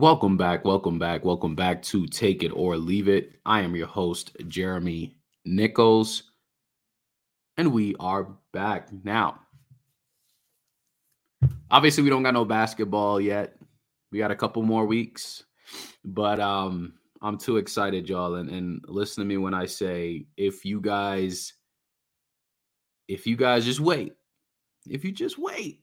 Welcome 0.00 0.38
back, 0.38 0.64
welcome 0.64 0.98
back, 0.98 1.26
welcome 1.26 1.54
back 1.54 1.82
to 1.82 2.06
Take 2.06 2.42
It 2.42 2.52
or 2.52 2.78
Leave 2.78 3.06
It. 3.06 3.34
I 3.44 3.60
am 3.60 3.76
your 3.76 3.86
host, 3.86 4.34
Jeremy 4.48 5.14
Nichols, 5.44 6.22
and 7.58 7.70
we 7.70 7.94
are 8.00 8.28
back 8.54 8.88
now. 9.04 9.40
Obviously, 11.70 12.02
we 12.02 12.08
don't 12.08 12.22
got 12.22 12.32
no 12.32 12.46
basketball 12.46 13.20
yet. 13.20 13.58
We 14.10 14.16
got 14.16 14.30
a 14.30 14.36
couple 14.36 14.62
more 14.62 14.86
weeks, 14.86 15.44
but 16.02 16.40
um, 16.40 16.94
I'm 17.20 17.36
too 17.36 17.58
excited, 17.58 18.08
y'all. 18.08 18.36
And, 18.36 18.48
and 18.48 18.82
listen 18.88 19.20
to 19.20 19.28
me 19.28 19.36
when 19.36 19.52
I 19.52 19.66
say, 19.66 20.24
if 20.38 20.64
you 20.64 20.80
guys, 20.80 21.52
if 23.06 23.26
you 23.26 23.36
guys 23.36 23.66
just 23.66 23.80
wait, 23.80 24.14
if 24.88 25.04
you 25.04 25.12
just 25.12 25.38
wait, 25.38 25.82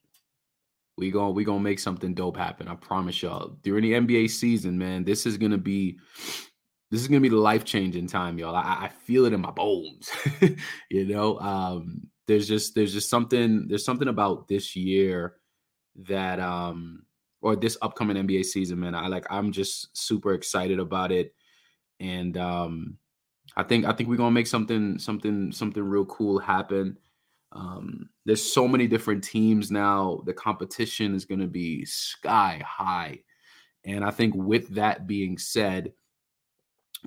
we 0.98 1.12
going 1.12 1.36
we 1.36 1.44
gonna 1.44 1.60
make 1.60 1.80
something 1.80 2.14
dope 2.14 2.38
happen. 2.38 2.68
I 2.68 2.76
promise 2.76 3.22
y'all. 3.22 3.58
During 3.62 3.84
the 3.84 3.94
NBA 3.94 4.30
season, 4.30 4.78
man, 4.78 5.04
this 5.04 5.26
is 5.26 5.38
gonna 5.38 5.58
be 5.58 6.00
this 6.90 7.02
is 7.02 7.08
gonna 7.08 7.22
be 7.22 7.30
the 7.30 7.36
life 7.36 7.66
changing 7.66 8.08
time, 8.08 8.38
y'all. 8.38 8.56
I, 8.56 8.86
I, 8.86 8.92
feel 9.06 9.26
it 9.26 9.34
in 9.34 9.42
my 9.42 9.52
bones. 9.52 10.10
you 10.90 11.06
know, 11.06 11.38
um, 11.40 12.08
there's 12.28 12.48
just 12.48 12.74
there's 12.76 12.94
just 12.94 13.10
something 13.10 13.68
there's 13.68 13.86
something 13.86 14.08
about 14.08 14.48
this 14.48 14.76
year 14.76 15.36
that 16.08 16.40
um 16.40 17.04
or 17.42 17.56
this 17.56 17.78
upcoming 17.82 18.18
NBA 18.18 18.46
season, 18.46 18.80
man. 18.80 18.96
I 18.96 19.08
like 19.08 19.26
I'm 19.30 19.52
just 19.52 19.96
super 19.96 20.34
excited 20.34 20.80
about 20.80 21.12
it, 21.12 21.34
and 22.00 22.36
um, 22.38 22.98
I 23.56 23.64
think 23.64 23.86
I 23.86 23.94
think 23.94 24.10
we're 24.10 24.18
gonna 24.18 24.32
make 24.32 24.48
something 24.48 24.98
something 24.98 25.52
something 25.52 25.84
real 25.84 26.06
cool 26.06 26.40
happen. 26.40 26.98
Um, 27.52 28.10
there's 28.26 28.44
so 28.44 28.68
many 28.68 28.88
different 28.88 29.24
teams 29.24 29.72
now. 29.72 30.22
The 30.26 30.34
competition 30.34 31.16
is 31.16 31.26
going 31.26 31.40
to 31.40 31.48
be 31.48 31.86
sky 31.86 32.62
high. 32.66 33.20
And 33.86 34.04
I 34.04 34.12
think 34.12 34.36
with 34.36 34.70
that 34.76 35.08
being 35.08 35.38
said, 35.38 35.94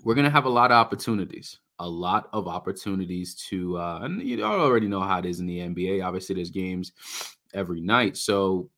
we're 0.03 0.15
going 0.15 0.25
to 0.25 0.31
have 0.31 0.47
a 0.47 0.51
lot 0.51 0.71
of 0.71 0.77
opportunities, 0.77 1.59
a 1.79 1.89
lot 1.89 2.29
of 2.33 2.49
opportunities 2.49 3.35
to, 3.49 3.77
uh, 3.77 4.01
and 4.03 4.23
you 4.23 4.43
already 4.43 4.89
know 4.89 5.01
how 5.01 5.19
it 5.19 5.27
is 5.27 5.41
in 5.41 5.47
the 5.47 5.59
NBA. 5.59 6.05
Obviously, 6.05 6.37
there's 6.37 6.51
games 6.51 6.93
every 7.53 7.81
night. 7.81 8.17
So 8.17 8.71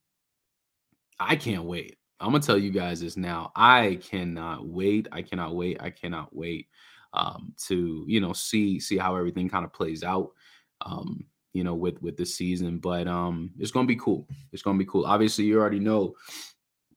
I 1.20 1.36
can't 1.36 1.64
wait. 1.64 1.96
I'm 2.18 2.30
going 2.30 2.40
to 2.40 2.46
tell 2.46 2.58
you 2.58 2.70
guys 2.70 3.00
this 3.00 3.16
now. 3.16 3.52
I 3.54 3.98
cannot 4.02 4.66
wait. 4.66 5.08
I 5.12 5.22
cannot 5.22 5.54
wait. 5.54 5.78
I 5.80 5.90
cannot 5.90 6.34
wait 6.34 6.68
um, 7.12 7.54
to, 7.66 8.04
you 8.06 8.20
know, 8.20 8.32
see, 8.32 8.80
see 8.80 8.96
how 8.96 9.16
everything 9.16 9.48
kind 9.48 9.64
of 9.64 9.72
plays 9.72 10.02
out. 10.02 10.30
Um, 10.84 11.24
you 11.52 11.64
know, 11.64 11.74
with 11.74 12.00
with 12.02 12.16
the 12.16 12.26
season. 12.26 12.78
But 12.78 13.06
um, 13.06 13.50
it's 13.58 13.70
gonna 13.70 13.86
be 13.86 13.96
cool. 13.96 14.26
It's 14.52 14.62
gonna 14.62 14.78
be 14.78 14.86
cool. 14.86 15.06
Obviously, 15.06 15.44
you 15.44 15.58
already 15.58 15.80
know, 15.80 16.14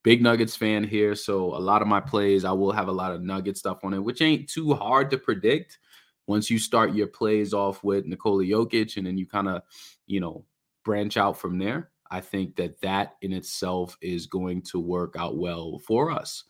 big 0.04 0.22
Nuggets 0.22 0.56
fan 0.56 0.84
here, 0.84 1.16
so 1.16 1.56
a 1.56 1.60
lot 1.60 1.82
of 1.82 1.88
my 1.88 2.00
plays 2.00 2.46
I 2.46 2.52
will 2.52 2.72
have 2.72 2.88
a 2.88 2.94
lot 2.94 3.12
of 3.12 3.22
Nugget 3.22 3.58
stuff 3.58 3.80
on 3.84 3.94
it, 3.94 4.04
which 4.04 4.22
ain't 4.22 4.50
too 4.50 4.74
hard 4.74 5.10
to 5.12 5.18
predict. 5.18 5.80
Once 6.28 6.50
you 6.50 6.58
start 6.58 6.96
your 6.96 7.08
plays 7.08 7.54
off 7.54 7.84
with 7.84 8.06
Nikola 8.06 8.44
Jokic, 8.44 8.98
and 8.98 9.06
then 9.06 9.18
you 9.18 9.28
kind 9.28 9.48
of, 9.48 9.62
you 10.08 10.20
know, 10.20 10.44
branch 10.84 11.18
out 11.18 11.38
from 11.38 11.60
there. 11.60 11.92
I 12.10 12.22
think 12.22 12.56
that 12.56 12.82
that 12.82 13.16
in 13.22 13.34
itself 13.34 13.98
is 14.02 14.28
going 14.28 14.62
to 14.64 14.80
work 14.80 15.16
out 15.18 15.38
well 15.38 15.80
for 15.80 16.12
us. 16.12 16.44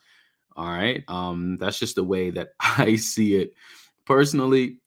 All 0.55 0.67
right. 0.67 1.03
Um, 1.07 1.57
that's 1.57 1.79
just 1.79 1.95
the 1.95 2.03
way 2.03 2.29
that 2.31 2.49
I 2.59 2.95
see 2.95 3.35
it 3.35 3.53
personally. 4.05 4.79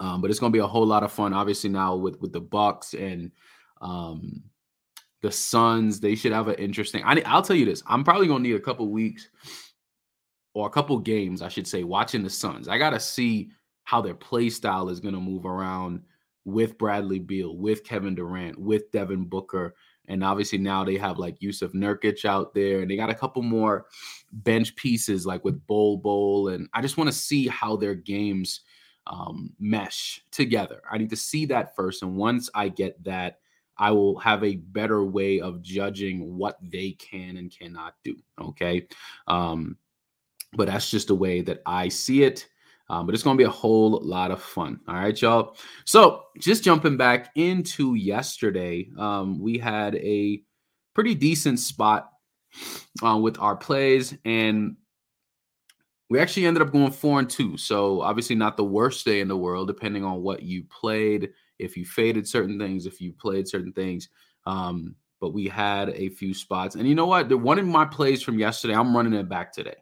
Um, 0.00 0.20
but 0.20 0.30
it's 0.30 0.38
going 0.38 0.52
to 0.52 0.56
be 0.56 0.62
a 0.62 0.66
whole 0.66 0.86
lot 0.86 1.02
of 1.02 1.12
fun. 1.12 1.32
Obviously, 1.32 1.70
now 1.70 1.96
with 1.96 2.20
with 2.20 2.32
the 2.32 2.40
Bucks 2.40 2.94
and 2.94 3.32
um, 3.80 4.42
the 5.22 5.32
Suns, 5.32 6.00
they 6.00 6.14
should 6.14 6.32
have 6.32 6.48
an 6.48 6.54
interesting. 6.54 7.02
I, 7.04 7.20
I'll 7.26 7.42
tell 7.42 7.56
you 7.56 7.64
this: 7.64 7.82
I'm 7.86 8.04
probably 8.04 8.28
going 8.28 8.42
to 8.42 8.48
need 8.48 8.56
a 8.56 8.60
couple 8.60 8.88
weeks 8.90 9.28
or 10.54 10.66
a 10.66 10.70
couple 10.70 10.98
games, 10.98 11.42
I 11.42 11.48
should 11.48 11.66
say, 11.66 11.84
watching 11.84 12.22
the 12.22 12.30
Suns. 12.30 12.68
I 12.68 12.78
got 12.78 12.90
to 12.90 13.00
see 13.00 13.50
how 13.84 14.00
their 14.00 14.14
play 14.14 14.50
style 14.50 14.88
is 14.88 15.00
going 15.00 15.14
to 15.14 15.20
move 15.20 15.46
around 15.46 16.02
with 16.44 16.78
Bradley 16.78 17.18
Beal, 17.18 17.56
with 17.56 17.84
Kevin 17.84 18.14
Durant, 18.14 18.58
with 18.58 18.90
Devin 18.90 19.26
Booker. 19.26 19.74
And 20.08 20.24
obviously 20.24 20.58
now 20.58 20.84
they 20.84 20.96
have 20.96 21.18
like 21.18 21.38
Jusuf 21.38 21.74
Nurkic 21.74 22.24
out 22.24 22.54
there, 22.54 22.80
and 22.80 22.90
they 22.90 22.96
got 22.96 23.10
a 23.10 23.14
couple 23.14 23.42
more 23.42 23.86
bench 24.32 24.74
pieces 24.76 25.26
like 25.26 25.44
with 25.44 25.64
Bol 25.66 25.98
Bol. 25.98 26.48
And 26.48 26.68
I 26.72 26.82
just 26.82 26.96
want 26.96 27.08
to 27.08 27.16
see 27.16 27.46
how 27.46 27.76
their 27.76 27.94
games 27.94 28.62
um, 29.08 29.52
mesh 29.58 30.22
together. 30.30 30.82
I 30.90 30.98
need 30.98 31.10
to 31.10 31.16
see 31.16 31.46
that 31.46 31.74
first. 31.74 32.02
And 32.02 32.16
once 32.16 32.50
I 32.54 32.68
get 32.68 33.02
that, 33.04 33.40
I 33.78 33.90
will 33.92 34.18
have 34.18 34.42
a 34.44 34.56
better 34.56 35.04
way 35.04 35.40
of 35.40 35.62
judging 35.62 36.36
what 36.36 36.58
they 36.62 36.92
can 36.92 37.36
and 37.36 37.50
cannot 37.50 37.94
do. 38.04 38.16
Okay. 38.40 38.88
Um, 39.26 39.76
but 40.54 40.66
that's 40.66 40.90
just 40.90 41.08
the 41.08 41.14
way 41.14 41.42
that 41.42 41.62
I 41.64 41.88
see 41.88 42.22
it. 42.22 42.48
Um, 42.90 43.06
but 43.06 43.14
it's 43.14 43.22
going 43.22 43.36
to 43.36 43.42
be 43.42 43.46
a 43.46 43.50
whole 43.50 44.00
lot 44.02 44.30
of 44.30 44.42
fun. 44.42 44.80
All 44.88 44.94
right, 44.94 45.20
y'all. 45.20 45.56
So 45.84 46.24
just 46.38 46.64
jumping 46.64 46.96
back 46.96 47.30
into 47.34 47.94
yesterday, 47.94 48.88
um, 48.98 49.38
we 49.38 49.58
had 49.58 49.94
a 49.96 50.42
pretty 50.94 51.14
decent 51.14 51.60
spot 51.60 52.10
uh, 53.04 53.18
with 53.18 53.38
our 53.38 53.56
plays. 53.56 54.16
And 54.24 54.76
we 56.10 56.18
actually 56.18 56.46
ended 56.46 56.62
up 56.62 56.72
going 56.72 56.90
four 56.90 57.18
and 57.18 57.28
two. 57.28 57.56
So 57.56 58.00
obviously 58.00 58.36
not 58.36 58.56
the 58.56 58.64
worst 58.64 59.04
day 59.04 59.20
in 59.20 59.28
the 59.28 59.36
world, 59.36 59.68
depending 59.68 60.04
on 60.04 60.22
what 60.22 60.42
you 60.42 60.64
played, 60.64 61.30
if 61.58 61.76
you 61.76 61.84
faded 61.84 62.26
certain 62.26 62.58
things, 62.58 62.86
if 62.86 63.00
you 63.00 63.12
played 63.12 63.46
certain 63.46 63.72
things. 63.72 64.08
Um, 64.46 64.94
but 65.20 65.34
we 65.34 65.48
had 65.48 65.90
a 65.90 66.08
few 66.10 66.32
spots. 66.32 66.76
And 66.76 66.88
you 66.88 66.94
know 66.94 67.06
what? 67.06 67.28
The 67.28 67.36
one 67.36 67.58
of 67.58 67.66
my 67.66 67.84
plays 67.84 68.22
from 68.22 68.38
yesterday, 68.38 68.74
I'm 68.74 68.96
running 68.96 69.14
it 69.14 69.28
back 69.28 69.52
today. 69.52 69.76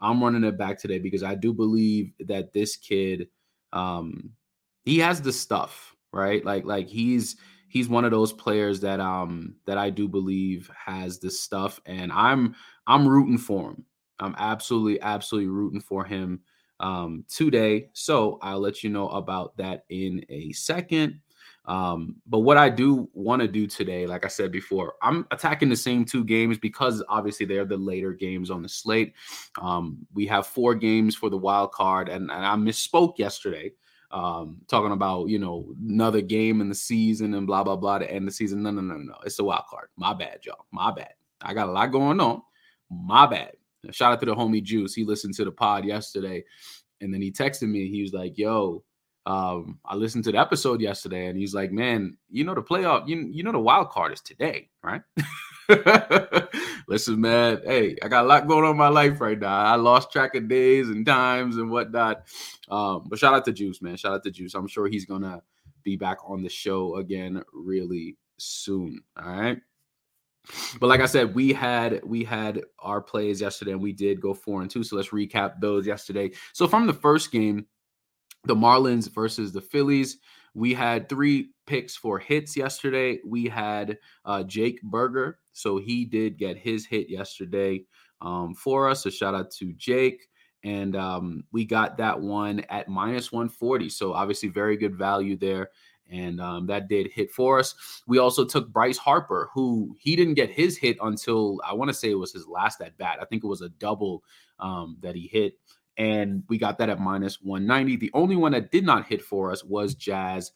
I'm 0.00 0.22
running 0.22 0.44
it 0.44 0.56
back 0.56 0.78
today 0.78 0.98
because 0.98 1.22
I 1.22 1.34
do 1.34 1.52
believe 1.52 2.12
that 2.20 2.52
this 2.52 2.76
kid, 2.76 3.28
um, 3.72 4.30
he 4.84 4.98
has 5.00 5.20
the 5.20 5.32
stuff, 5.32 5.96
right? 6.12 6.44
Like, 6.44 6.64
like 6.64 6.88
he's 6.88 7.36
he's 7.68 7.88
one 7.88 8.04
of 8.04 8.12
those 8.12 8.32
players 8.32 8.80
that 8.80 9.00
um 9.00 9.56
that 9.66 9.76
I 9.76 9.90
do 9.90 10.08
believe 10.08 10.70
has 10.86 11.18
the 11.18 11.30
stuff, 11.30 11.80
and 11.84 12.12
I'm 12.12 12.54
I'm 12.86 13.06
rooting 13.06 13.38
for 13.38 13.70
him. 13.70 13.84
I'm 14.20 14.34
absolutely, 14.38 15.00
absolutely 15.00 15.48
rooting 15.48 15.80
for 15.80 16.04
him 16.04 16.40
um, 16.80 17.24
today. 17.28 17.88
So 17.92 18.38
I'll 18.42 18.60
let 18.60 18.82
you 18.82 18.90
know 18.90 19.08
about 19.08 19.56
that 19.56 19.84
in 19.88 20.24
a 20.28 20.52
second. 20.52 21.20
Um, 21.64 22.16
but 22.26 22.38
what 22.40 22.56
I 22.56 22.70
do 22.70 23.10
want 23.12 23.42
to 23.42 23.48
do 23.48 23.66
today, 23.66 24.06
like 24.06 24.24
I 24.24 24.28
said 24.28 24.50
before, 24.50 24.94
I'm 25.02 25.26
attacking 25.30 25.68
the 25.68 25.76
same 25.76 26.04
two 26.06 26.24
games 26.24 26.56
because 26.56 27.02
obviously 27.10 27.44
they're 27.44 27.66
the 27.66 27.76
later 27.76 28.12
games 28.12 28.50
on 28.50 28.62
the 28.62 28.68
slate. 28.68 29.12
Um, 29.60 30.06
we 30.14 30.26
have 30.28 30.46
four 30.46 30.74
games 30.74 31.14
for 31.14 31.28
the 31.28 31.36
wild 31.36 31.72
card, 31.72 32.08
and, 32.08 32.30
and 32.30 32.46
I 32.46 32.54
misspoke 32.54 33.18
yesterday 33.18 33.72
um, 34.10 34.58
talking 34.68 34.92
about 34.92 35.28
you 35.28 35.38
know 35.38 35.74
another 35.86 36.20
game 36.20 36.60
in 36.60 36.68
the 36.68 36.74
season 36.74 37.34
and 37.34 37.46
blah 37.46 37.62
blah 37.62 37.76
blah 37.76 37.98
to 37.98 38.10
end 38.10 38.26
the 38.26 38.32
season. 38.32 38.62
No, 38.62 38.70
no, 38.70 38.80
no, 38.80 38.96
no. 38.96 39.16
It's 39.24 39.38
a 39.38 39.44
wild 39.44 39.64
card. 39.68 39.88
My 39.96 40.14
bad, 40.14 40.40
y'all. 40.44 40.66
My 40.70 40.90
bad. 40.90 41.12
I 41.42 41.54
got 41.54 41.68
a 41.68 41.72
lot 41.72 41.92
going 41.92 42.20
on. 42.20 42.42
My 42.90 43.26
bad. 43.26 43.52
Shout 43.90 44.12
out 44.12 44.20
to 44.20 44.26
the 44.26 44.34
homie 44.34 44.62
Juice. 44.62 44.94
He 44.94 45.04
listened 45.04 45.34
to 45.34 45.44
the 45.44 45.52
pod 45.52 45.84
yesterday, 45.84 46.44
and 47.00 47.12
then 47.12 47.22
he 47.22 47.30
texted 47.30 47.68
me. 47.68 47.88
He 47.88 48.02
was 48.02 48.12
like, 48.12 48.36
"Yo, 48.36 48.84
um, 49.26 49.78
I 49.84 49.94
listened 49.94 50.24
to 50.24 50.32
the 50.32 50.38
episode 50.38 50.80
yesterday, 50.80 51.26
and 51.26 51.38
he's 51.38 51.54
like, 51.54 51.70
man, 51.70 52.16
you 52.30 52.44
know 52.44 52.54
the 52.54 52.62
playoff, 52.62 53.08
you 53.08 53.28
you 53.30 53.42
know 53.42 53.52
the 53.52 53.58
wild 53.58 53.90
card 53.90 54.12
is 54.12 54.20
today, 54.20 54.68
right?" 54.82 55.02
Listen, 56.88 57.20
man. 57.20 57.60
Hey, 57.64 57.96
I 58.02 58.08
got 58.08 58.24
a 58.24 58.26
lot 58.26 58.48
going 58.48 58.64
on 58.64 58.70
in 58.70 58.76
my 58.78 58.88
life 58.88 59.20
right 59.20 59.38
now. 59.38 59.54
I 59.54 59.76
lost 59.76 60.10
track 60.10 60.34
of 60.34 60.48
days 60.48 60.88
and 60.88 61.04
times 61.04 61.58
and 61.58 61.70
whatnot. 61.70 62.22
Um, 62.70 63.04
but 63.06 63.18
shout 63.18 63.34
out 63.34 63.44
to 63.44 63.52
Juice, 63.52 63.82
man. 63.82 63.96
Shout 63.96 64.14
out 64.14 64.24
to 64.24 64.30
Juice. 64.30 64.54
I'm 64.54 64.66
sure 64.66 64.88
he's 64.88 65.04
gonna 65.04 65.42
be 65.82 65.96
back 65.96 66.18
on 66.26 66.42
the 66.42 66.48
show 66.48 66.96
again 66.96 67.42
really 67.52 68.16
soon. 68.38 69.00
All 69.22 69.30
right. 69.30 69.58
But 70.80 70.86
like 70.88 71.00
I 71.00 71.06
said, 71.06 71.34
we 71.34 71.52
had 71.52 72.00
we 72.04 72.24
had 72.24 72.62
our 72.78 73.00
plays 73.00 73.40
yesterday, 73.40 73.72
and 73.72 73.82
we 73.82 73.92
did 73.92 74.20
go 74.20 74.34
four 74.34 74.62
and 74.62 74.70
two. 74.70 74.82
So 74.82 74.96
let's 74.96 75.10
recap 75.10 75.60
those 75.60 75.86
yesterday. 75.86 76.30
So 76.52 76.66
from 76.66 76.86
the 76.86 76.92
first 76.92 77.30
game, 77.32 77.66
the 78.44 78.54
Marlins 78.54 79.12
versus 79.12 79.52
the 79.52 79.60
Phillies. 79.60 80.18
We 80.54 80.74
had 80.74 81.08
three 81.08 81.50
picks 81.66 81.94
for 81.94 82.18
hits 82.18 82.56
yesterday. 82.56 83.20
We 83.24 83.46
had 83.46 83.98
uh, 84.24 84.42
Jake 84.42 84.82
Burger, 84.82 85.38
so 85.52 85.78
he 85.78 86.04
did 86.04 86.38
get 86.38 86.56
his 86.56 86.86
hit 86.86 87.08
yesterday 87.08 87.84
um, 88.20 88.54
for 88.54 88.88
us. 88.88 89.02
So 89.04 89.10
shout 89.10 89.34
out 89.34 89.50
to 89.52 89.72
Jake. 89.74 90.28
And 90.64 90.96
um, 90.96 91.44
we 91.52 91.64
got 91.64 91.96
that 91.98 92.20
one 92.20 92.60
at 92.68 92.88
minus 92.88 93.30
140. 93.30 93.88
So 93.90 94.12
obviously, 94.12 94.48
very 94.48 94.76
good 94.76 94.96
value 94.96 95.36
there. 95.36 95.70
And 96.10 96.40
um, 96.40 96.66
that 96.66 96.88
did 96.88 97.10
hit 97.10 97.30
for 97.30 97.58
us. 97.58 97.74
We 98.06 98.18
also 98.18 98.44
took 98.44 98.68
Bryce 98.68 98.96
Harper, 98.96 99.50
who 99.52 99.94
he 99.98 100.16
didn't 100.16 100.34
get 100.34 100.50
his 100.50 100.76
hit 100.76 100.96
until 101.02 101.60
I 101.64 101.74
want 101.74 101.88
to 101.88 101.94
say 101.94 102.10
it 102.10 102.18
was 102.18 102.32
his 102.32 102.46
last 102.46 102.80
at 102.80 102.96
bat. 102.96 103.18
I 103.20 103.26
think 103.26 103.44
it 103.44 103.48
was 103.48 103.60
a 103.60 103.68
double 103.68 104.24
um, 104.58 104.96
that 105.02 105.14
he 105.14 105.26
hit 105.26 105.58
and 105.98 106.44
we 106.48 106.56
got 106.58 106.78
that 106.78 106.88
at 106.88 107.00
minus 107.00 107.42
190. 107.42 107.96
The 107.96 108.10
only 108.14 108.36
one 108.36 108.52
that 108.52 108.70
did 108.70 108.86
not 108.86 109.06
hit 109.06 109.20
for 109.20 109.50
us 109.50 109.64
was 109.64 109.96
Jazz 109.96 110.52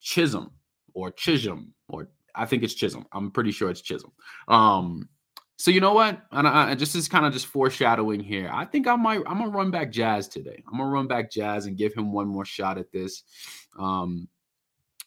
Chisholm 0.00 0.50
or 0.94 1.10
Chisholm, 1.10 1.74
or 1.88 2.08
I 2.34 2.46
think 2.46 2.62
it's 2.62 2.74
Chisholm. 2.74 3.06
I'm 3.12 3.30
pretty 3.30 3.50
sure 3.50 3.70
it's 3.70 3.82
Chisholm. 3.82 4.12
Um, 4.48 5.08
so 5.58 5.70
you 5.70 5.80
know 5.80 5.92
what? 5.92 6.22
And 6.32 6.48
I, 6.48 6.70
I 6.70 6.74
just 6.74 6.94
is 6.96 7.08
kind 7.08 7.26
of 7.26 7.32
just 7.32 7.46
foreshadowing 7.46 8.20
here. 8.20 8.50
I 8.52 8.64
think 8.64 8.86
I 8.86 8.96
might 8.96 9.22
I'm 9.26 9.38
gonna 9.38 9.50
run 9.50 9.70
back 9.70 9.92
Jazz 9.92 10.28
today. 10.28 10.62
I'm 10.66 10.78
gonna 10.78 10.90
run 10.90 11.06
back 11.06 11.30
Jazz 11.30 11.66
and 11.66 11.76
give 11.76 11.94
him 11.94 12.12
one 12.12 12.26
more 12.26 12.44
shot 12.46 12.78
at 12.78 12.90
this. 12.90 13.22
Um, 13.78 14.28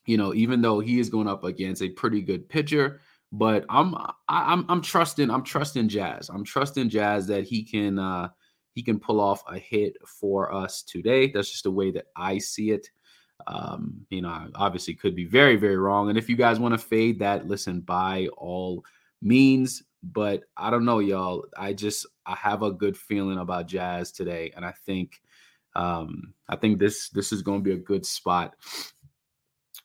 you 0.05 0.17
know, 0.17 0.33
even 0.33 0.61
though 0.61 0.79
he 0.79 0.99
is 0.99 1.09
going 1.09 1.27
up 1.27 1.43
against 1.43 1.81
a 1.81 1.89
pretty 1.89 2.21
good 2.21 2.49
pitcher, 2.49 3.01
but 3.31 3.65
I'm 3.69 3.95
I, 3.95 4.13
I'm 4.27 4.65
I'm 4.69 4.81
trusting 4.81 5.29
I'm 5.29 5.43
trusting 5.43 5.87
Jazz. 5.87 6.29
I'm 6.29 6.43
trusting 6.43 6.89
Jazz 6.89 7.27
that 7.27 7.43
he 7.43 7.63
can 7.63 7.99
uh 7.99 8.29
he 8.73 8.83
can 8.83 8.99
pull 8.99 9.19
off 9.19 9.43
a 9.47 9.57
hit 9.57 9.97
for 10.07 10.53
us 10.53 10.83
today. 10.83 11.31
That's 11.31 11.49
just 11.51 11.63
the 11.63 11.71
way 11.71 11.91
that 11.91 12.05
I 12.15 12.37
see 12.37 12.71
it. 12.71 12.87
Um, 13.47 14.05
you 14.09 14.21
know, 14.21 14.29
I 14.29 14.47
obviously 14.55 14.93
could 14.93 15.15
be 15.15 15.25
very, 15.25 15.55
very 15.55 15.77
wrong. 15.77 16.09
And 16.09 16.17
if 16.17 16.29
you 16.29 16.35
guys 16.35 16.59
want 16.59 16.73
to 16.73 16.77
fade 16.77 17.19
that, 17.19 17.47
listen, 17.47 17.81
by 17.81 18.27
all 18.37 18.83
means. 19.21 19.83
But 20.01 20.43
I 20.55 20.69
don't 20.69 20.85
know, 20.85 20.99
y'all. 20.99 21.45
I 21.57 21.73
just 21.73 22.05
I 22.25 22.35
have 22.35 22.63
a 22.63 22.71
good 22.71 22.95
feeling 22.95 23.37
about 23.37 23.67
Jazz 23.67 24.11
today, 24.13 24.53
and 24.55 24.63
I 24.63 24.73
think 24.85 25.19
um, 25.75 26.33
I 26.47 26.55
think 26.55 26.79
this 26.79 27.09
this 27.09 27.31
is 27.33 27.41
going 27.41 27.59
to 27.59 27.69
be 27.69 27.75
a 27.75 27.83
good 27.83 28.05
spot 28.05 28.55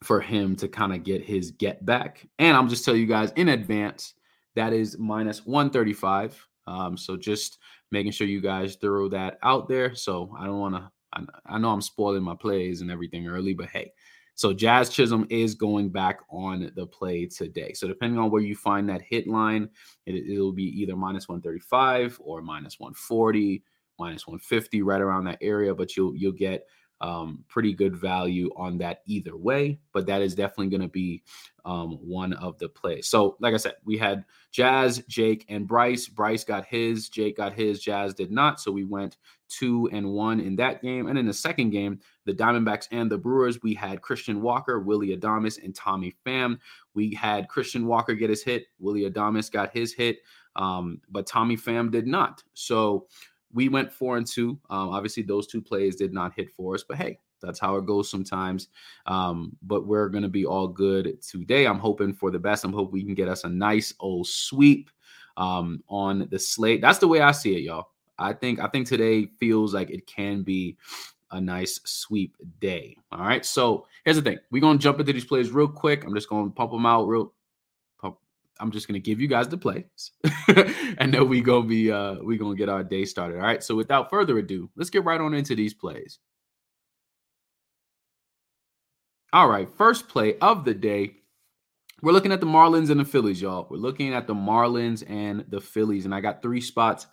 for 0.05 0.21
him 0.21 0.55
to 0.56 0.69
kind 0.69 0.93
of 0.93 1.03
get 1.03 1.23
his 1.23 1.51
get 1.51 1.85
back. 1.85 2.27
And 2.39 2.56
I'm 2.56 2.69
just 2.69 2.85
tell 2.85 2.95
you 2.95 3.06
guys 3.06 3.33
in 3.37 3.49
advance 3.49 4.15
that 4.55 4.73
is 4.73 4.99
minus 4.99 5.45
135. 5.47 6.47
Um, 6.67 6.97
so 6.97 7.17
just 7.17 7.59
making 7.91 8.12
sure 8.12 8.27
you 8.27 8.41
guys 8.41 8.77
throw 8.77 9.09
that 9.09 9.39
out 9.43 9.69
there. 9.69 9.95
So 9.95 10.35
I 10.39 10.47
don't 10.47 10.61
want 10.61 10.75
to. 10.75 10.91
I, 11.12 11.55
I 11.55 11.59
know 11.59 11.71
I'm 11.71 11.81
spoiling 11.81 12.23
my 12.23 12.35
plays 12.35 12.81
and 12.81 12.91
everything 12.91 13.27
early, 13.29 13.55
but 13.55 13.69
hey, 13.69 13.93
so 14.35 14.53
Jazz 14.53 14.91
Chisholm 14.91 15.27
is 15.31 15.55
going 15.55 15.91
back 15.91 16.19
on 16.29 16.71
the 16.75 16.87
play 16.87 17.27
today. 17.27 17.73
So 17.73 17.87
depending 17.87 18.19
on 18.19 18.31
where 18.31 18.43
you 18.43 18.57
find 18.57 18.89
that 18.89 19.03
hit 19.03 19.29
line, 19.29 19.69
it, 20.07 20.39
will 20.39 20.53
be 20.53 20.65
either 20.81 20.97
minus 20.97 21.29
135 21.29 22.21
or 22.23 22.43
minus 22.43 22.81
140, 22.81 23.62
minus 23.99 24.27
150, 24.27 24.83
right 24.83 25.00
around 25.00 25.25
that 25.25 25.39
area. 25.41 25.75
But 25.75 25.97
you'll 25.97 26.15
you'll 26.17 26.33
get 26.33 26.67
um, 27.00 27.44
pretty 27.49 27.73
good 27.73 27.96
value 27.96 28.50
on 28.56 28.79
that 28.79 29.02
either 29.06 29.37
way. 29.37 29.79
But 29.93 30.06
that 30.06 30.23
is 30.23 30.35
definitely 30.35 30.69
going 30.69 30.81
to 30.82 30.88
be 30.88 31.23
um, 31.64 31.99
one 32.02 32.32
of 32.35 32.58
the 32.58 32.69
plays. 32.69 33.08
So, 33.08 33.37
like 33.41 33.55
I 33.55 33.58
said, 33.58 33.75
we 33.85 33.96
had 33.99 34.25
Jazz, 34.52 35.02
Jake, 35.08 35.44
and 35.49 35.67
Bryce. 35.67 36.08
Bryce 36.08 36.44
got 36.44 36.64
his, 36.64 37.08
Jake 37.08 37.37
got 37.37 37.52
his, 37.52 37.81
Jazz 37.81 38.14
did 38.14 38.31
not. 38.31 38.61
So 38.61 38.70
we 38.70 38.85
went 38.85 39.17
two 39.49 39.88
and 39.93 40.12
one 40.12 40.41
in 40.41 40.56
that 40.56 40.82
game. 40.82 41.06
And 41.06 41.19
in 41.19 41.26
the 41.26 41.32
second 41.32 41.70
game, 41.70 42.00
the 42.25 42.32
Diamondbacks 42.32 42.88
and 42.91 43.11
the 43.11 43.19
Brewers, 43.19 43.62
we 43.62 43.75
had 43.75 44.02
Christian 44.02 44.43
Walker, 44.43 44.81
Willie 44.81 45.17
Adames, 45.17 45.62
and 45.62 45.75
Tommy 45.75 46.14
Pham. 46.26 46.58
We 46.94 47.14
had 47.14 47.49
Christian 47.49 47.87
Walker 47.87 48.14
get 48.14 48.31
his 48.31 48.43
hit, 48.43 48.67
Willie 48.79 49.08
Adames 49.11 49.50
got 49.50 49.73
his 49.73 49.93
hit, 49.93 50.19
um, 50.56 51.00
but 51.11 51.26
Tommy 51.26 51.56
Pham 51.56 51.90
did 51.90 52.06
not. 52.06 52.43
So 52.55 53.06
we 53.55 53.69
went 53.69 53.93
four 53.93 54.17
and 54.17 54.27
two. 54.27 54.59
Um, 54.69 54.91
obviously, 54.91 55.23
those 55.23 55.47
two 55.47 55.62
plays 55.62 55.97
did 55.97 56.12
not 56.12 56.35
hit 56.35 56.51
for 56.51 56.75
us, 56.75 56.85
but 56.87 56.99
hey, 56.99 57.19
that's 57.41 57.61
how 57.61 57.77
it 57.77 57.87
goes 57.87 58.11
sometimes. 58.11 58.69
Um, 59.06 59.56
but 59.62 59.87
we're 59.87 60.09
gonna 60.09 60.29
be 60.29 60.45
all 60.45 60.69
good 60.69 61.23
today. 61.23 61.67
I'm 61.67 61.79
hoping 61.79 62.12
for 62.12 62.31
the 62.31 62.39
best. 62.39 62.65
I'm 62.65 62.73
hoping 62.73 62.93
we 62.93 63.05
can 63.05 63.15
get 63.15 63.29
us 63.29 63.45
a 63.45 63.49
nice 63.49 63.95
old 64.01 64.27
sweep 64.27 64.91
um, 65.37 65.83
on 65.89 66.29
the 66.31 66.39
slate. 66.39 66.81
That's 66.81 66.99
the 66.99 67.09
way 67.09 67.21
I 67.21 67.33
see 67.33 67.56
it, 67.56 67.62
y'all. 67.62 67.89
I 68.19 68.33
think 68.33 68.61
I 68.61 68.69
think 68.69 68.87
today 68.87 69.27
feels 69.39 69.73
like 69.73 69.91
it 69.91 70.07
can 70.07 70.43
be 70.43 70.77
a 71.31 71.41
nice 71.41 71.81
sweep 71.85 72.37
day. 72.61 72.97
All 73.12 73.21
right. 73.21 73.45
So 73.45 73.87
here's 74.05 74.17
the 74.17 74.23
thing. 74.23 74.39
We're 74.50 74.61
gonna 74.61 74.79
jump 74.79 75.00
into 75.00 75.12
these 75.12 75.25
plays 75.25 75.50
real 75.50 75.69
quick. 75.69 76.05
I'm 76.05 76.15
just 76.15 76.29
gonna 76.29 76.50
pump 76.50 76.73
them 76.73 76.87
out 76.87 77.07
real 77.07 77.33
I'm 78.61 78.71
just 78.71 78.87
gonna 78.87 79.01
give 79.01 79.21
you 79.21 79.29
guys 79.29 79.49
the 79.49 79.59
plays, 79.59 80.12
and 80.99 81.12
then 81.12 81.29
we 81.29 81.41
gonna 81.41 81.67
be 81.67 81.91
uh 81.91 82.17
we 82.23 82.37
gonna 82.37 82.56
get 82.56 82.69
our 82.69 82.85
day 82.85 83.05
started. 83.05 83.37
All 83.37 83.43
right. 83.43 83.62
So 83.62 83.75
without 83.75 84.11
further 84.11 84.39
ado, 84.39 84.71
let's 84.77 84.91
get 84.91 85.05
right 85.05 85.21
on 85.21 85.35
into 85.35 85.55
these 85.55 85.75
plays. 85.75 86.19
All 89.35 89.49
right, 89.49 89.69
first 89.69 90.06
play 90.06 90.39
of 90.39 90.65
the 90.65 90.75
day. 90.75 91.17
We're 92.03 92.12
looking 92.12 92.31
at 92.31 92.39
the 92.39 92.47
Marlins 92.47 92.91
and 92.91 93.01
the 93.01 93.05
Phillies, 93.05 93.43
y'all. 93.43 93.67
We're 93.69 93.79
looking 93.79 94.15
at 94.15 94.29
the 94.29 94.35
Marlins 94.35 95.03
and 95.11 95.45
the 95.49 95.61
Phillies, 95.61 96.05
and 96.05 96.15
I 96.15 96.21
got 96.21 96.41
three 96.41 96.61
spots 96.61 97.09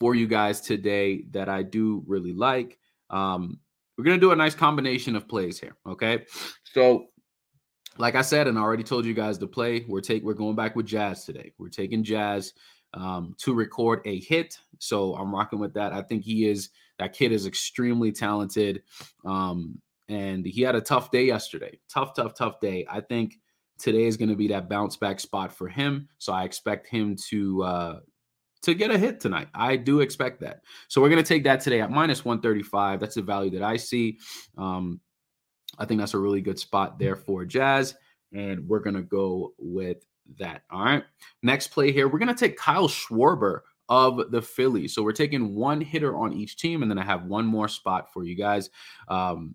for 0.00 0.14
you 0.14 0.26
guys 0.26 0.62
today 0.62 1.24
that 1.32 1.50
I 1.50 1.62
do 1.62 2.02
really 2.06 2.32
like. 2.32 2.78
Um, 3.10 3.58
we're 3.98 4.04
gonna 4.04 4.16
do 4.16 4.30
a 4.30 4.36
nice 4.36 4.54
combination 4.54 5.14
of 5.14 5.28
plays 5.28 5.60
here. 5.60 5.76
Okay, 5.86 6.24
so 6.72 7.08
like 7.98 8.14
I 8.14 8.22
said, 8.22 8.46
and 8.46 8.58
I 8.58 8.62
already 8.62 8.84
told 8.84 9.04
you 9.04 9.14
guys 9.14 9.38
to 9.38 9.46
play. 9.46 9.84
We're 9.88 10.00
take 10.00 10.22
we're 10.22 10.34
going 10.34 10.56
back 10.56 10.76
with 10.76 10.86
Jazz 10.86 11.24
today. 11.24 11.52
We're 11.58 11.68
taking 11.68 12.04
Jazz 12.04 12.54
um, 12.94 13.34
to 13.38 13.54
record 13.54 14.00
a 14.04 14.20
hit. 14.20 14.58
So 14.78 15.14
I'm 15.14 15.34
rocking 15.34 15.58
with 15.58 15.74
that. 15.74 15.92
I 15.92 16.02
think 16.02 16.24
he 16.24 16.48
is 16.48 16.70
that 16.98 17.12
kid 17.12 17.32
is 17.32 17.46
extremely 17.46 18.12
talented. 18.12 18.82
Um, 19.24 19.80
and 20.08 20.46
he 20.46 20.62
had 20.62 20.74
a 20.74 20.80
tough 20.80 21.10
day 21.10 21.24
yesterday. 21.24 21.78
Tough, 21.92 22.14
tough, 22.14 22.34
tough 22.34 22.60
day. 22.60 22.86
I 22.90 23.00
think 23.00 23.34
today 23.78 24.04
is 24.04 24.16
going 24.16 24.30
to 24.30 24.36
be 24.36 24.48
that 24.48 24.68
bounce 24.68 24.96
back 24.96 25.20
spot 25.20 25.52
for 25.52 25.68
him. 25.68 26.08
So 26.18 26.32
I 26.32 26.44
expect 26.44 26.88
him 26.88 27.16
to 27.28 27.62
uh, 27.62 28.00
to 28.62 28.74
get 28.74 28.90
a 28.90 28.98
hit 28.98 29.20
tonight. 29.20 29.48
I 29.54 29.76
do 29.76 30.00
expect 30.00 30.40
that. 30.40 30.62
So 30.88 31.00
we're 31.00 31.10
going 31.10 31.22
to 31.22 31.28
take 31.28 31.44
that 31.44 31.60
today 31.60 31.80
at 31.80 31.90
minus 31.90 32.24
135. 32.24 33.00
That's 33.00 33.14
the 33.14 33.22
value 33.22 33.50
that 33.50 33.62
I 33.62 33.76
see. 33.76 34.18
Um, 34.56 35.00
I 35.78 35.84
think 35.84 36.00
that's 36.00 36.14
a 36.14 36.18
really 36.18 36.40
good 36.40 36.58
spot 36.58 36.98
there 36.98 37.16
for 37.16 37.44
Jazz. 37.44 37.94
And 38.32 38.68
we're 38.68 38.80
going 38.80 38.96
to 38.96 39.02
go 39.02 39.54
with 39.58 40.04
that. 40.38 40.62
All 40.70 40.84
right. 40.84 41.04
Next 41.42 41.68
play 41.68 41.92
here, 41.92 42.08
we're 42.08 42.18
going 42.18 42.34
to 42.34 42.34
take 42.34 42.58
Kyle 42.58 42.88
Schwarber 42.88 43.60
of 43.88 44.30
the 44.30 44.42
Phillies. 44.42 44.94
So 44.94 45.02
we're 45.02 45.12
taking 45.12 45.54
one 45.54 45.80
hitter 45.80 46.16
on 46.16 46.34
each 46.34 46.56
team, 46.56 46.82
and 46.82 46.90
then 46.90 46.98
I 46.98 47.04
have 47.04 47.24
one 47.24 47.46
more 47.46 47.68
spot 47.68 48.12
for 48.12 48.24
you 48.24 48.34
guys. 48.34 48.70
Um, 49.08 49.54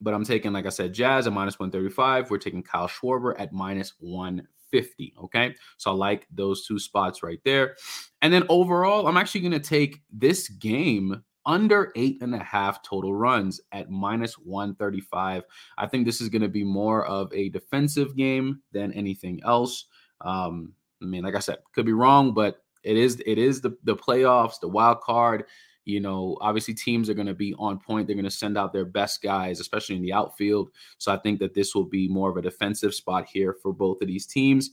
but 0.00 0.14
I'm 0.14 0.24
taking, 0.24 0.52
like 0.52 0.66
I 0.66 0.70
said, 0.70 0.92
Jazz 0.92 1.26
at 1.26 1.32
minus 1.32 1.58
135. 1.58 2.30
We're 2.30 2.38
taking 2.38 2.62
Kyle 2.62 2.88
Schwarber 2.88 3.34
at 3.38 3.52
minus 3.52 3.94
150. 4.00 5.14
Okay. 5.24 5.54
So 5.76 5.90
I 5.90 5.94
like 5.94 6.26
those 6.30 6.66
two 6.66 6.78
spots 6.78 7.22
right 7.22 7.40
there. 7.44 7.76
And 8.22 8.32
then 8.32 8.44
overall, 8.48 9.06
I'm 9.06 9.16
actually 9.16 9.40
going 9.40 9.52
to 9.52 9.60
take 9.60 10.02
this 10.12 10.48
game 10.48 11.24
under 11.46 11.92
eight 11.96 12.22
and 12.22 12.34
a 12.34 12.42
half 12.42 12.82
total 12.82 13.14
runs 13.14 13.60
at 13.72 13.90
minus 13.90 14.34
135. 14.34 15.44
I 15.78 15.86
think 15.86 16.06
this 16.06 16.20
is 16.20 16.28
going 16.28 16.42
to 16.42 16.48
be 16.48 16.64
more 16.64 17.04
of 17.06 17.32
a 17.32 17.50
defensive 17.50 18.16
game 18.16 18.60
than 18.72 18.92
anything 18.92 19.40
else. 19.44 19.86
Um, 20.20 20.72
I 21.02 21.06
mean, 21.06 21.22
like 21.22 21.34
I 21.34 21.40
said, 21.40 21.58
could 21.74 21.86
be 21.86 21.92
wrong, 21.92 22.32
but 22.32 22.62
it 22.82 22.96
is 22.96 23.22
it 23.26 23.38
is 23.38 23.60
the 23.60 23.76
the 23.84 23.96
playoffs, 23.96 24.60
the 24.60 24.68
wild 24.68 25.00
card. 25.00 25.44
You 25.84 26.00
know, 26.00 26.38
obviously 26.40 26.72
teams 26.72 27.10
are 27.10 27.14
going 27.14 27.26
to 27.26 27.34
be 27.34 27.54
on 27.58 27.78
point. 27.78 28.06
They're 28.06 28.16
going 28.16 28.24
to 28.24 28.30
send 28.30 28.56
out 28.56 28.72
their 28.72 28.86
best 28.86 29.22
guys, 29.22 29.60
especially 29.60 29.96
in 29.96 30.02
the 30.02 30.14
outfield. 30.14 30.70
So 30.96 31.12
I 31.12 31.18
think 31.18 31.40
that 31.40 31.52
this 31.52 31.74
will 31.74 31.84
be 31.84 32.08
more 32.08 32.30
of 32.30 32.38
a 32.38 32.42
defensive 32.42 32.94
spot 32.94 33.26
here 33.30 33.54
for 33.62 33.70
both 33.72 34.00
of 34.00 34.08
these 34.08 34.26
teams, 34.26 34.70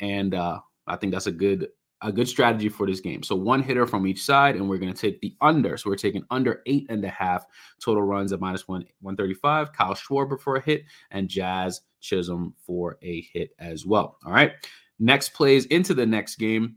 and 0.00 0.34
uh, 0.34 0.60
I 0.86 0.96
think 0.96 1.12
that's 1.12 1.26
a 1.26 1.32
good 1.32 1.68
a 2.04 2.12
good 2.12 2.28
strategy 2.28 2.68
for 2.68 2.86
this 2.86 3.00
game. 3.00 3.22
So 3.22 3.34
one 3.34 3.62
hitter 3.62 3.86
from 3.86 4.06
each 4.06 4.22
side, 4.22 4.56
and 4.56 4.68
we're 4.68 4.78
going 4.78 4.92
to 4.92 5.00
take 5.00 5.20
the 5.20 5.34
under. 5.40 5.76
So 5.76 5.88
we're 5.88 5.96
taking 5.96 6.22
under 6.30 6.62
eight 6.66 6.86
and 6.90 7.04
a 7.04 7.08
half 7.08 7.46
total 7.82 8.02
runs 8.02 8.32
at 8.32 8.40
minus 8.40 8.68
one 8.68 8.84
135. 9.00 9.72
Kyle 9.72 9.94
Schwarber 9.94 10.38
for 10.38 10.56
a 10.56 10.60
hit, 10.60 10.84
and 11.10 11.28
Jazz 11.28 11.80
Chisholm 12.00 12.54
for 12.58 12.98
a 13.02 13.22
hit 13.32 13.50
as 13.58 13.86
well. 13.86 14.18
All 14.24 14.32
right. 14.32 14.52
next 14.98 15.30
plays 15.30 15.64
into 15.66 15.94
the 15.94 16.06
next 16.06 16.36
game. 16.36 16.76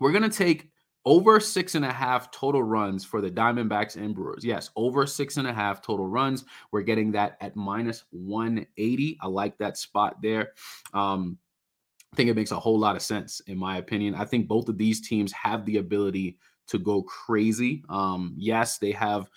We're 0.00 0.12
going 0.12 0.28
to 0.28 0.36
take 0.36 0.70
over 1.04 1.40
six 1.40 1.74
and 1.74 1.84
a 1.84 1.92
half 1.92 2.30
total 2.30 2.62
runs 2.62 3.04
for 3.04 3.20
the 3.20 3.30
Diamondbacks 3.30 3.96
and 3.96 4.14
Brewers. 4.14 4.44
Yes, 4.44 4.70
over 4.76 5.06
six 5.06 5.36
and 5.36 5.46
a 5.46 5.52
half 5.52 5.82
total 5.82 6.06
runs. 6.06 6.44
We're 6.72 6.82
getting 6.82 7.12
that 7.12 7.36
at 7.40 7.54
minus 7.54 8.04
180. 8.10 9.18
I 9.20 9.26
like 9.26 9.58
that 9.58 9.76
spot 9.76 10.16
there. 10.22 10.52
Um, 10.94 11.38
I 12.12 12.16
think 12.16 12.30
it 12.30 12.36
makes 12.36 12.52
a 12.52 12.58
whole 12.58 12.78
lot 12.78 12.96
of 12.96 13.02
sense, 13.02 13.40
in 13.46 13.58
my 13.58 13.78
opinion. 13.78 14.14
I 14.14 14.24
think 14.24 14.48
both 14.48 14.68
of 14.68 14.78
these 14.78 15.06
teams 15.06 15.32
have 15.32 15.64
the 15.64 15.76
ability 15.76 16.38
to 16.68 16.78
go 16.78 17.02
crazy. 17.02 17.82
Um, 17.88 18.34
yes, 18.36 18.78
they 18.78 18.92
have 18.92 19.28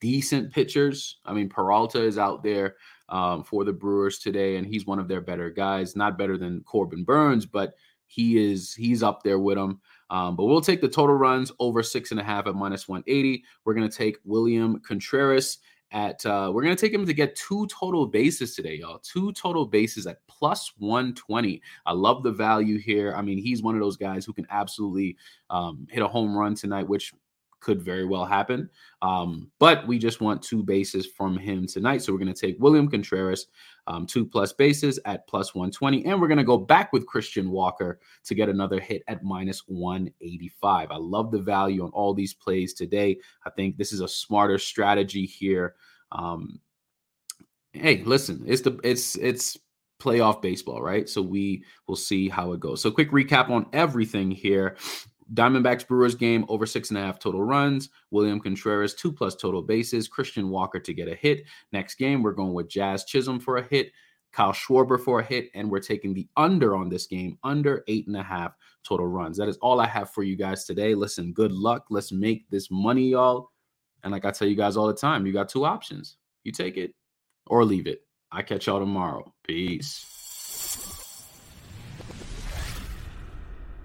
decent 0.00 0.52
pitchers. 0.52 1.18
I 1.24 1.32
mean, 1.32 1.48
Peralta 1.48 2.02
is 2.02 2.18
out 2.18 2.42
there 2.42 2.76
um, 3.08 3.44
for 3.44 3.64
the 3.64 3.72
Brewers 3.72 4.18
today, 4.18 4.56
and 4.56 4.66
he's 4.66 4.86
one 4.86 4.98
of 4.98 5.08
their 5.08 5.20
better 5.20 5.50
guys. 5.50 5.96
Not 5.96 6.18
better 6.18 6.38
than 6.38 6.62
Corbin 6.62 7.04
Burnes, 7.04 7.46
but 7.46 7.74
he 8.06 8.38
is 8.38 8.74
he's 8.74 9.02
up 9.02 9.22
there 9.22 9.38
with 9.38 9.56
them. 9.56 9.80
Um, 10.10 10.36
but 10.36 10.44
we'll 10.44 10.60
take 10.60 10.80
the 10.80 10.88
total 10.88 11.16
runs 11.16 11.50
over 11.58 11.82
six 11.82 12.10
and 12.10 12.20
a 12.20 12.24
half 12.24 12.46
at 12.46 12.54
minus 12.54 12.86
180. 12.86 13.42
We're 13.64 13.74
going 13.74 13.88
to 13.88 13.96
take 13.96 14.18
William 14.24 14.80
Contreras 14.80 15.58
at 15.94 16.26
uh, 16.26 16.50
we're 16.52 16.64
to 16.64 16.76
take 16.76 16.92
him 16.92 17.06
to 17.06 17.14
get 17.14 17.36
two 17.36 17.66
total 17.68 18.04
bases 18.04 18.54
today, 18.54 18.74
y'all. 18.74 18.98
Two 18.98 19.32
total 19.32 19.64
bases 19.64 20.06
at 20.06 20.18
plus 20.26 20.72
120. 20.78 21.62
I 21.86 21.92
love 21.92 22.24
the 22.24 22.32
value 22.32 22.78
here. 22.78 23.14
I 23.16 23.22
mean, 23.22 23.38
he's 23.38 23.62
one 23.62 23.76
of 23.76 23.80
those 23.80 23.96
guys 23.96 24.26
who 24.26 24.32
can 24.32 24.46
absolutely 24.50 25.16
um, 25.50 25.86
hit 25.88 26.02
a 26.02 26.08
home 26.08 26.36
run 26.36 26.56
tonight, 26.56 26.88
which 26.88 27.14
could 27.60 27.80
very 27.80 28.04
well 28.04 28.26
happen. 28.26 28.68
Um, 29.02 29.50
but 29.58 29.86
we 29.86 29.98
just 29.98 30.20
want 30.20 30.42
two 30.42 30.62
bases 30.62 31.06
from 31.06 31.38
him 31.38 31.66
tonight. 31.66 32.02
So 32.02 32.12
we're 32.12 32.18
going 32.18 32.34
to 32.34 32.38
take 32.38 32.56
William 32.58 32.90
Contreras, 32.90 33.46
um, 33.86 34.06
two 34.06 34.24
plus 34.24 34.52
bases 34.52 34.98
at 35.04 35.26
plus 35.28 35.54
120. 35.54 36.04
And 36.06 36.20
we're 36.20 36.28
going 36.28 36.38
to 36.38 36.44
go 36.44 36.58
back 36.58 36.92
with 36.92 37.06
Christian 37.06 37.50
Walker 37.50 38.00
to 38.24 38.34
get 38.34 38.48
another 38.48 38.80
hit 38.80 39.02
at 39.08 39.22
minus 39.22 39.62
185. 39.66 40.90
I 40.90 40.96
love 40.96 41.30
the 41.30 41.38
value 41.38 41.84
on 41.84 41.90
all 41.90 42.14
these 42.14 42.34
plays 42.34 42.74
today. 42.74 43.18
I 43.44 43.50
think 43.50 43.76
this 43.76 43.92
is 43.92 44.00
a 44.00 44.08
smarter 44.08 44.58
strategy 44.58 45.26
here. 45.26 45.74
Um, 46.12 46.60
hey, 47.72 48.02
listen, 48.04 48.44
it's 48.46 48.62
the 48.62 48.78
it's 48.82 49.16
it's 49.16 49.58
playoff 50.00 50.42
baseball, 50.42 50.82
right? 50.82 51.08
So 51.08 51.22
we 51.22 51.64
will 51.86 51.96
see 51.96 52.28
how 52.28 52.52
it 52.52 52.60
goes. 52.60 52.82
So 52.82 52.90
quick 52.90 53.10
recap 53.10 53.50
on 53.50 53.66
everything 53.72 54.30
here. 54.30 54.76
Diamondbacks 55.34 55.86
Brewers 55.86 56.14
game 56.14 56.44
over 56.48 56.64
six 56.66 56.90
and 56.90 56.98
a 56.98 57.02
half 57.02 57.18
total 57.18 57.42
runs. 57.42 57.90
William 58.10 58.40
Contreras 58.40 58.94
two 58.94 59.12
plus 59.12 59.34
total 59.34 59.62
bases. 59.62 60.08
Christian 60.08 60.48
Walker 60.48 60.78
to 60.80 60.94
get 60.94 61.08
a 61.08 61.14
hit. 61.14 61.44
Next 61.72 61.96
game 61.96 62.22
we're 62.22 62.32
going 62.32 62.54
with 62.54 62.68
Jazz 62.68 63.04
Chisholm 63.04 63.40
for 63.40 63.56
a 63.56 63.62
hit. 63.62 63.90
Kyle 64.32 64.52
Schwarber 64.52 65.00
for 65.00 65.20
a 65.20 65.24
hit, 65.24 65.48
and 65.54 65.70
we're 65.70 65.78
taking 65.78 66.12
the 66.12 66.26
under 66.36 66.74
on 66.74 66.88
this 66.88 67.06
game, 67.06 67.38
under 67.44 67.84
eight 67.86 68.08
and 68.08 68.16
a 68.16 68.22
half 68.22 68.52
total 68.82 69.06
runs. 69.06 69.38
That 69.38 69.48
is 69.48 69.56
all 69.58 69.80
I 69.80 69.86
have 69.86 70.10
for 70.10 70.24
you 70.24 70.34
guys 70.34 70.64
today. 70.64 70.94
Listen, 70.96 71.32
good 71.32 71.52
luck. 71.52 71.86
Let's 71.88 72.10
make 72.10 72.50
this 72.50 72.68
money, 72.70 73.10
y'all. 73.10 73.50
And 74.02 74.12
like 74.12 74.24
I 74.24 74.32
tell 74.32 74.48
you 74.48 74.56
guys 74.56 74.76
all 74.76 74.88
the 74.88 74.94
time, 74.94 75.24
you 75.24 75.32
got 75.32 75.48
two 75.48 75.64
options. 75.64 76.16
You 76.42 76.50
take 76.50 76.76
it 76.76 76.94
or 77.46 77.64
leave 77.64 77.86
it. 77.86 78.00
I 78.32 78.42
catch 78.42 78.66
y'all 78.66 78.80
tomorrow. 78.80 79.32
Peace. 79.44 80.13